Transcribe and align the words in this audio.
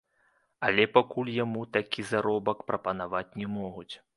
Але 0.69 0.85
пакуль 0.95 1.29
яму 1.35 1.67
такі 1.77 2.07
заробак 2.13 2.67
прапанаваць 2.73 3.25
не 3.43 3.47
могуць. 3.61 3.89